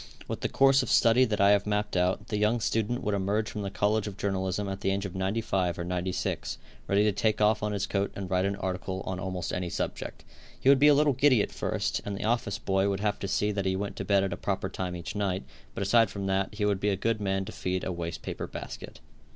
With 0.27 0.41
the 0.41 0.49
course 0.49 0.81
of 0.81 0.89
study 0.89 1.25
that 1.25 1.39
I 1.39 1.51
have 1.51 1.67
mapped 1.67 1.95
out, 1.95 2.29
the 2.29 2.37
young 2.39 2.59
student 2.59 3.03
would 3.03 3.13
emerge 3.13 3.51
from 3.51 3.61
the 3.61 3.69
college 3.69 4.07
of 4.07 4.17
journalism 4.17 4.67
at 4.67 4.81
the 4.81 4.89
age 4.89 5.05
of 5.05 5.13
95 5.13 5.77
or 5.77 5.83
96, 5.83 6.57
ready 6.87 7.03
to 7.03 7.11
take 7.11 7.39
off 7.39 7.59
his 7.59 7.85
coat 7.85 8.11
and 8.15 8.27
write 8.27 8.45
an 8.45 8.55
article 8.55 9.01
on 9.05 9.19
almost 9.19 9.53
any 9.53 9.69
subject. 9.69 10.23
He 10.59 10.69
would 10.69 10.79
be 10.79 10.87
a 10.87 10.95
little 10.95 11.13
giddy 11.13 11.43
at 11.43 11.51
first, 11.51 12.01
and 12.03 12.17
the 12.17 12.25
office 12.25 12.57
boy 12.57 12.89
would 12.89 13.01
have 13.01 13.19
to 13.19 13.27
see 13.27 13.51
that 13.51 13.65
he 13.67 13.75
went 13.75 13.95
to 13.97 14.03
bed 14.03 14.23
at 14.23 14.33
a 14.33 14.37
proper 14.37 14.69
time 14.69 14.95
each 14.95 15.15
night, 15.15 15.43
but 15.75 15.83
aside 15.83 16.09
from 16.09 16.25
that, 16.25 16.55
he 16.55 16.65
would 16.65 16.79
be 16.79 16.89
a 16.89 16.95
good 16.97 17.21
man 17.21 17.45
to 17.45 17.51
feed 17.51 17.83
a 17.83 17.91
waste 17.91 18.23
paper 18.23 18.47
basket. 18.47 19.01